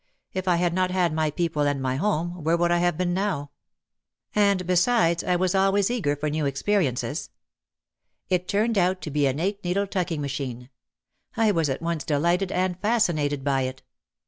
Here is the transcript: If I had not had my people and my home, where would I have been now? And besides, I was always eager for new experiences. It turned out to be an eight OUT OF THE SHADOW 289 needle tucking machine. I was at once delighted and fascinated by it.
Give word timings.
If 0.33 0.47
I 0.47 0.55
had 0.55 0.73
not 0.73 0.89
had 0.89 1.13
my 1.13 1.29
people 1.29 1.61
and 1.67 1.79
my 1.79 1.97
home, 1.97 2.43
where 2.43 2.57
would 2.57 2.71
I 2.71 2.79
have 2.79 2.97
been 2.97 3.13
now? 3.13 3.51
And 4.33 4.65
besides, 4.65 5.23
I 5.23 5.35
was 5.35 5.53
always 5.53 5.91
eager 5.91 6.15
for 6.15 6.27
new 6.27 6.47
experiences. 6.47 7.29
It 8.27 8.47
turned 8.47 8.79
out 8.79 8.99
to 9.03 9.11
be 9.11 9.27
an 9.27 9.39
eight 9.39 9.59
OUT 9.59 9.59
OF 9.59 9.61
THE 9.61 9.69
SHADOW 9.69 9.85
289 9.85 9.85
needle 9.85 9.87
tucking 10.17 10.21
machine. 10.21 10.69
I 11.37 11.51
was 11.51 11.69
at 11.69 11.83
once 11.83 12.03
delighted 12.03 12.51
and 12.51 12.79
fascinated 12.79 13.43
by 13.43 13.61
it. 13.61 13.83